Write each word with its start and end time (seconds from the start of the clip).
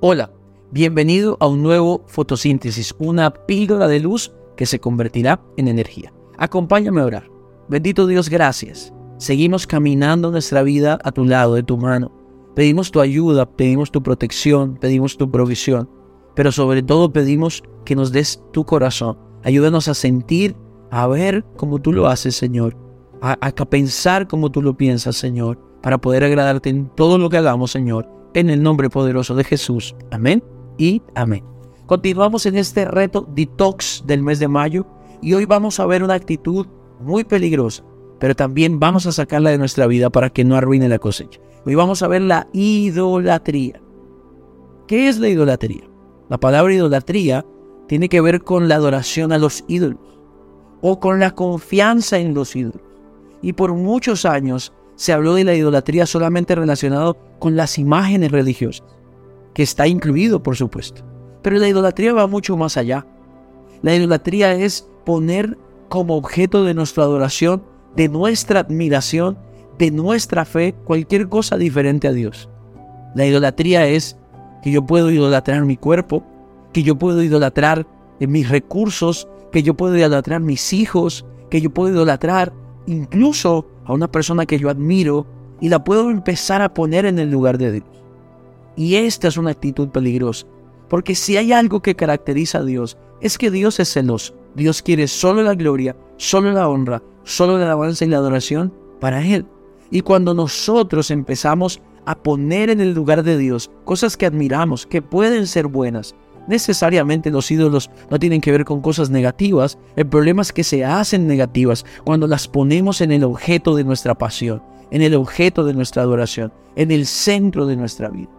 Hola, 0.00 0.30
bienvenido 0.70 1.36
a 1.40 1.46
un 1.46 1.62
nuevo 1.62 2.04
fotosíntesis, 2.06 2.94
una 2.98 3.30
píldora 3.30 3.88
de 3.88 4.00
luz 4.00 4.32
que 4.56 4.66
se 4.66 4.80
convertirá 4.80 5.40
en 5.56 5.68
energía. 5.68 6.12
Acompáñame 6.36 7.00
a 7.00 7.06
orar. 7.06 7.30
Bendito 7.68 8.06
Dios, 8.06 8.28
gracias. 8.28 8.92
Seguimos 9.18 9.66
caminando 9.66 10.30
nuestra 10.30 10.62
vida 10.62 10.98
a 11.02 11.12
tu 11.12 11.24
lado, 11.24 11.54
de 11.54 11.62
tu 11.62 11.76
mano. 11.76 12.12
Pedimos 12.54 12.90
tu 12.90 13.00
ayuda, 13.00 13.46
pedimos 13.46 13.90
tu 13.90 14.02
protección, 14.02 14.76
pedimos 14.76 15.16
tu 15.16 15.30
provisión, 15.30 15.90
pero 16.34 16.52
sobre 16.52 16.82
todo 16.82 17.12
pedimos 17.12 17.62
que 17.84 17.96
nos 17.96 18.12
des 18.12 18.42
tu 18.52 18.64
corazón. 18.64 19.18
Ayúdanos 19.42 19.88
a 19.88 19.94
sentir, 19.94 20.56
a 20.90 21.06
ver 21.06 21.44
como 21.56 21.80
tú 21.80 21.92
lo 21.92 22.06
haces, 22.06 22.36
Señor, 22.36 22.76
a, 23.20 23.50
pensar 23.50 24.28
como 24.28 24.50
tú 24.50 24.62
lo 24.62 24.76
piensas, 24.76 25.16
Señor, 25.16 25.58
para 25.82 25.98
poder 25.98 26.24
agradarte 26.24 26.70
en 26.70 26.88
todo 26.94 27.18
lo 27.18 27.30
que 27.30 27.38
hagamos, 27.38 27.70
Señor 27.70 28.18
en 28.34 28.50
el 28.50 28.62
nombre 28.62 28.90
poderoso 28.90 29.34
de 29.34 29.44
Jesús. 29.44 29.94
Amén 30.10 30.42
y 30.76 31.02
amén. 31.14 31.44
Continuamos 31.86 32.46
en 32.46 32.56
este 32.56 32.84
reto 32.84 33.26
detox 33.34 34.04
del 34.06 34.22
mes 34.22 34.38
de 34.38 34.48
mayo 34.48 34.86
y 35.22 35.34
hoy 35.34 35.44
vamos 35.44 35.80
a 35.80 35.86
ver 35.86 36.02
una 36.02 36.14
actitud 36.14 36.66
muy 37.00 37.24
peligrosa, 37.24 37.84
pero 38.20 38.34
también 38.34 38.78
vamos 38.78 39.06
a 39.06 39.12
sacarla 39.12 39.50
de 39.50 39.58
nuestra 39.58 39.86
vida 39.86 40.10
para 40.10 40.30
que 40.30 40.44
no 40.44 40.56
arruine 40.56 40.88
la 40.88 40.98
cosecha. 40.98 41.40
Hoy 41.64 41.74
vamos 41.74 42.02
a 42.02 42.08
ver 42.08 42.22
la 42.22 42.48
idolatría. 42.52 43.80
¿Qué 44.86 45.08
es 45.08 45.18
la 45.18 45.28
idolatría? 45.28 45.84
La 46.28 46.38
palabra 46.38 46.72
idolatría 46.72 47.44
tiene 47.88 48.08
que 48.08 48.20
ver 48.20 48.42
con 48.42 48.68
la 48.68 48.76
adoración 48.76 49.32
a 49.32 49.38
los 49.38 49.64
ídolos 49.66 49.98
o 50.80 51.00
con 51.00 51.18
la 51.18 51.32
confianza 51.32 52.18
en 52.18 52.34
los 52.34 52.54
ídolos. 52.54 52.87
Y 53.42 53.52
por 53.52 53.72
muchos 53.74 54.24
años 54.24 54.72
se 54.96 55.12
habló 55.12 55.34
de 55.34 55.44
la 55.44 55.54
idolatría 55.54 56.06
solamente 56.06 56.54
relacionado 56.54 57.16
con 57.38 57.56
las 57.56 57.78
imágenes 57.78 58.32
religiosas, 58.32 58.84
que 59.54 59.62
está 59.62 59.86
incluido, 59.86 60.42
por 60.42 60.56
supuesto. 60.56 61.02
Pero 61.42 61.58
la 61.58 61.68
idolatría 61.68 62.12
va 62.12 62.26
mucho 62.26 62.56
más 62.56 62.76
allá. 62.76 63.06
La 63.82 63.94
idolatría 63.94 64.54
es 64.54 64.88
poner 65.04 65.56
como 65.88 66.16
objeto 66.16 66.64
de 66.64 66.74
nuestra 66.74 67.04
adoración, 67.04 67.62
de 67.94 68.08
nuestra 68.08 68.60
admiración, 68.60 69.38
de 69.78 69.90
nuestra 69.90 70.44
fe, 70.44 70.74
cualquier 70.84 71.28
cosa 71.28 71.56
diferente 71.56 72.08
a 72.08 72.12
Dios. 72.12 72.48
La 73.14 73.24
idolatría 73.24 73.86
es 73.86 74.16
que 74.62 74.72
yo 74.72 74.84
puedo 74.84 75.10
idolatrar 75.10 75.64
mi 75.64 75.76
cuerpo, 75.76 76.24
que 76.72 76.82
yo 76.82 76.98
puedo 76.98 77.22
idolatrar 77.22 77.86
mis 78.18 78.48
recursos, 78.48 79.28
que 79.52 79.62
yo 79.62 79.74
puedo 79.74 79.96
idolatrar 79.96 80.40
mis 80.40 80.72
hijos, 80.72 81.24
que 81.50 81.60
yo 81.60 81.70
puedo 81.70 81.94
idolatrar 81.94 82.52
incluso 82.88 83.66
a 83.84 83.92
una 83.92 84.10
persona 84.10 84.46
que 84.46 84.58
yo 84.58 84.70
admiro 84.70 85.26
y 85.60 85.68
la 85.68 85.84
puedo 85.84 86.10
empezar 86.10 86.62
a 86.62 86.72
poner 86.72 87.04
en 87.04 87.18
el 87.18 87.30
lugar 87.30 87.58
de 87.58 87.72
Dios. 87.72 87.86
Y 88.76 88.94
esta 88.94 89.28
es 89.28 89.36
una 89.36 89.50
actitud 89.50 89.88
peligrosa, 89.88 90.46
porque 90.88 91.14
si 91.14 91.36
hay 91.36 91.52
algo 91.52 91.82
que 91.82 91.94
caracteriza 91.94 92.58
a 92.58 92.64
Dios, 92.64 92.96
es 93.20 93.36
que 93.36 93.50
Dios 93.50 93.78
es 93.80 93.92
celoso. 93.92 94.34
Dios 94.54 94.82
quiere 94.82 95.06
solo 95.06 95.42
la 95.42 95.54
gloria, 95.54 95.96
solo 96.16 96.52
la 96.52 96.68
honra, 96.68 97.02
solo 97.24 97.58
la 97.58 97.66
alabanza 97.66 98.04
y 98.04 98.08
la 98.08 98.16
adoración 98.16 98.72
para 99.00 99.24
Él. 99.24 99.46
Y 99.90 100.00
cuando 100.00 100.32
nosotros 100.34 101.10
empezamos 101.10 101.80
a 102.06 102.16
poner 102.16 102.70
en 102.70 102.80
el 102.80 102.94
lugar 102.94 103.22
de 103.22 103.36
Dios 103.36 103.70
cosas 103.84 104.16
que 104.16 104.26
admiramos, 104.26 104.86
que 104.86 105.02
pueden 105.02 105.46
ser 105.46 105.66
buenas, 105.66 106.14
necesariamente 106.48 107.30
los 107.30 107.50
ídolos 107.50 107.90
no 108.10 108.18
tienen 108.18 108.40
que 108.40 108.50
ver 108.50 108.64
con 108.64 108.80
cosas 108.80 109.10
negativas. 109.10 109.78
El 109.94 110.06
problema 110.06 110.42
es 110.42 110.52
que 110.52 110.64
se 110.64 110.84
hacen 110.84 111.26
negativas 111.26 111.84
cuando 112.04 112.26
las 112.26 112.48
ponemos 112.48 113.00
en 113.00 113.12
el 113.12 113.24
objeto 113.24 113.76
de 113.76 113.84
nuestra 113.84 114.16
pasión, 114.16 114.62
en 114.90 115.02
el 115.02 115.14
objeto 115.14 115.64
de 115.64 115.74
nuestra 115.74 116.02
adoración, 116.02 116.52
en 116.74 116.90
el 116.90 117.06
centro 117.06 117.66
de 117.66 117.76
nuestra 117.76 118.08
vida. 118.08 118.30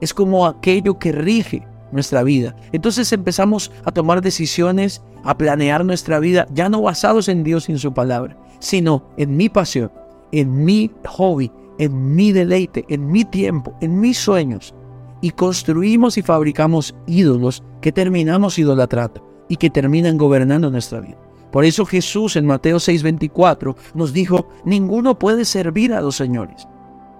Es 0.00 0.14
como 0.14 0.46
aquello 0.46 0.98
que 0.98 1.12
rige 1.12 1.66
nuestra 1.92 2.22
vida. 2.22 2.56
Entonces 2.72 3.12
empezamos 3.12 3.70
a 3.84 3.92
tomar 3.92 4.20
decisiones, 4.20 5.02
a 5.24 5.36
planear 5.36 5.84
nuestra 5.84 6.18
vida, 6.20 6.46
ya 6.52 6.68
no 6.68 6.82
basados 6.82 7.28
en 7.28 7.44
Dios 7.44 7.68
y 7.68 7.72
en 7.72 7.78
su 7.78 7.92
palabra, 7.92 8.36
sino 8.60 9.04
en 9.16 9.36
mi 9.36 9.48
pasión, 9.48 9.90
en 10.32 10.64
mi 10.64 10.90
hobby, 11.06 11.50
en 11.78 12.14
mi 12.14 12.32
deleite, 12.32 12.84
en 12.88 13.10
mi 13.10 13.24
tiempo, 13.24 13.74
en 13.80 14.00
mis 14.00 14.18
sueños, 14.18 14.74
y 15.20 15.30
construimos 15.30 16.18
y 16.18 16.22
fabricamos 16.22 16.94
ídolos 17.06 17.62
que 17.80 17.92
terminamos 17.92 18.58
idolatrando 18.58 19.26
y 19.48 19.56
que 19.56 19.70
terminan 19.70 20.18
gobernando 20.18 20.70
nuestra 20.70 21.00
vida. 21.00 21.16
Por 21.50 21.64
eso 21.64 21.86
Jesús 21.86 22.36
en 22.36 22.46
Mateo 22.46 22.76
6:24 22.76 23.74
nos 23.94 24.12
dijo, 24.12 24.48
ninguno 24.64 25.18
puede 25.18 25.44
servir 25.44 25.94
a 25.94 26.00
dos 26.00 26.16
señores, 26.16 26.68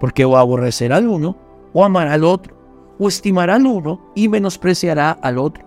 porque 0.00 0.24
o 0.24 0.36
aborrecerá 0.36 0.96
al 0.96 1.08
uno 1.08 1.36
o 1.72 1.84
amará 1.84 2.14
al 2.14 2.24
otro, 2.24 2.56
o 2.98 3.08
estimará 3.08 3.56
al 3.56 3.66
uno 3.66 4.00
y 4.14 4.28
menospreciará 4.28 5.10
al 5.10 5.38
otro. 5.38 5.64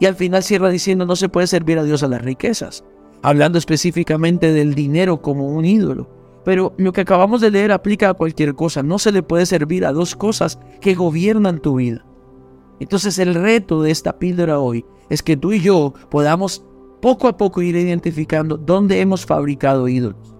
Y 0.00 0.06
al 0.06 0.16
final 0.16 0.42
cierra 0.42 0.68
diciendo, 0.68 1.06
no 1.06 1.16
se 1.16 1.28
puede 1.28 1.46
servir 1.46 1.78
a 1.78 1.84
Dios 1.84 2.02
a 2.02 2.08
las 2.08 2.22
riquezas, 2.22 2.84
hablando 3.22 3.58
específicamente 3.58 4.52
del 4.52 4.74
dinero 4.74 5.22
como 5.22 5.46
un 5.46 5.64
ídolo. 5.64 6.17
Pero 6.44 6.74
lo 6.78 6.92
que 6.92 7.02
acabamos 7.02 7.40
de 7.40 7.50
leer 7.50 7.72
aplica 7.72 8.10
a 8.10 8.14
cualquier 8.14 8.54
cosa. 8.54 8.82
No 8.82 8.98
se 8.98 9.12
le 9.12 9.22
puede 9.22 9.46
servir 9.46 9.84
a 9.84 9.92
dos 9.92 10.16
cosas 10.16 10.58
que 10.80 10.94
gobiernan 10.94 11.60
tu 11.60 11.76
vida. 11.76 12.04
Entonces 12.80 13.18
el 13.18 13.34
reto 13.34 13.82
de 13.82 13.90
esta 13.90 14.18
píldora 14.18 14.60
hoy 14.60 14.84
es 15.10 15.22
que 15.22 15.36
tú 15.36 15.52
y 15.52 15.60
yo 15.60 15.94
podamos 16.10 16.64
poco 17.00 17.28
a 17.28 17.36
poco 17.36 17.62
ir 17.62 17.76
identificando 17.76 18.56
dónde 18.56 19.00
hemos 19.00 19.26
fabricado 19.26 19.88
ídolos. 19.88 20.34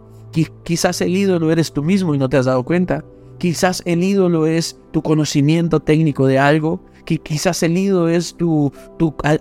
Quizás 0.62 1.00
el 1.00 1.16
ídolo 1.16 1.50
eres 1.50 1.72
tú 1.72 1.82
mismo 1.82 2.14
y 2.14 2.18
no 2.18 2.28
te 2.28 2.36
has 2.36 2.46
dado 2.46 2.62
cuenta. 2.62 3.04
Quizás 3.38 3.82
el 3.86 4.04
ídolo 4.04 4.46
es 4.46 4.78
tu 4.92 5.02
conocimiento 5.02 5.80
técnico 5.80 6.26
de 6.26 6.38
algo. 6.38 6.84
Quizás 7.04 7.62
el 7.62 7.76
ídolo 7.76 8.08
es 8.08 8.36
tu 8.36 8.72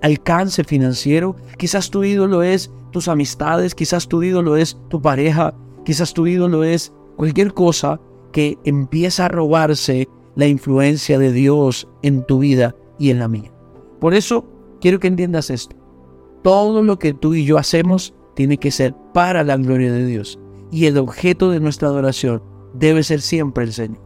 alcance 0.02 0.64
financiero. 0.64 1.36
Quizás 1.58 1.90
tu 1.90 2.04
ídolo 2.04 2.42
es 2.42 2.72
tus 2.92 3.08
amistades. 3.08 3.76
Quizás 3.76 4.08
tu 4.08 4.24
ídolo 4.24 4.56
es 4.56 4.78
tu 4.90 5.02
pareja. 5.02 5.54
Quizás 5.88 6.14
tu 6.14 6.28
ídolo 6.28 6.66
es 6.66 6.92
cualquier 7.16 7.54
cosa 7.54 8.02
que 8.34 8.58
empieza 8.66 9.24
a 9.24 9.30
robarse 9.30 10.10
la 10.36 10.46
influencia 10.46 11.18
de 11.18 11.32
Dios 11.32 11.88
en 12.02 12.26
tu 12.26 12.40
vida 12.40 12.76
y 13.00 13.10
en 13.10 13.20
la 13.20 13.30
mía. 13.30 13.54
Por 14.02 14.14
eso 14.14 14.46
quiero 14.82 15.00
que 15.00 15.08
entiendas 15.08 15.50
esto. 15.50 15.78
Todo 16.44 16.84
lo 16.84 17.00
que 17.00 17.14
tú 17.14 17.36
y 17.36 17.46
yo 17.46 17.58
hacemos 17.58 18.14
tiene 18.36 18.58
que 18.58 18.70
ser 18.70 18.96
para 19.14 19.46
la 19.46 19.56
gloria 19.56 19.94
de 19.94 20.06
Dios. 20.06 20.38
Y 20.74 20.88
el 20.88 20.98
objeto 20.98 21.52
de 21.52 21.62
nuestra 21.62 21.88
adoración 21.88 22.44
debe 22.74 23.02
ser 23.02 23.22
siempre 23.22 23.64
el 23.64 23.72
Señor. 23.72 24.04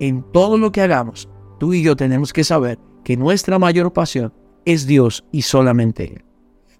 En 0.00 0.24
todo 0.32 0.58
lo 0.58 0.72
que 0.72 0.80
hagamos, 0.80 1.28
tú 1.60 1.72
y 1.72 1.84
yo 1.84 1.94
tenemos 1.94 2.32
que 2.32 2.42
saber 2.42 2.80
que 3.04 3.16
nuestra 3.16 3.60
mayor 3.60 3.92
pasión 3.92 4.34
es 4.64 4.88
Dios 4.88 5.24
y 5.30 5.42
solamente 5.42 6.14
Él. 6.14 6.24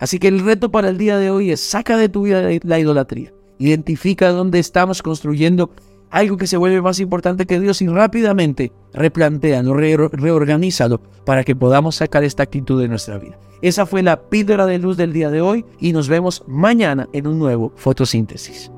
Así 0.00 0.18
que 0.18 0.26
el 0.26 0.40
reto 0.40 0.72
para 0.72 0.88
el 0.88 0.98
día 0.98 1.16
de 1.16 1.30
hoy 1.30 1.52
es 1.52 1.60
saca 1.60 1.96
de 1.96 2.08
tu 2.08 2.22
vida 2.22 2.42
la 2.64 2.80
idolatría. 2.80 3.32
Identifica 3.62 4.30
dónde 4.30 4.58
estamos 4.58 5.02
construyendo 5.02 5.70
algo 6.10 6.36
que 6.36 6.48
se 6.48 6.56
vuelve 6.56 6.82
más 6.82 6.98
importante 6.98 7.46
que 7.46 7.60
Dios 7.60 7.80
y 7.80 7.86
rápidamente 7.86 8.72
replantealo, 8.92 9.72
re 9.72 9.96
reorganízalo 9.96 11.00
para 11.24 11.44
que 11.44 11.54
podamos 11.54 11.94
sacar 11.94 12.24
esta 12.24 12.42
actitud 12.42 12.82
de 12.82 12.88
nuestra 12.88 13.18
vida. 13.18 13.38
Esa 13.62 13.86
fue 13.86 14.02
la 14.02 14.28
píldora 14.28 14.66
de 14.66 14.80
luz 14.80 14.96
del 14.96 15.12
día 15.12 15.30
de 15.30 15.42
hoy 15.42 15.64
y 15.78 15.92
nos 15.92 16.08
vemos 16.08 16.42
mañana 16.48 17.08
en 17.12 17.28
un 17.28 17.38
nuevo 17.38 17.72
fotosíntesis. 17.76 18.72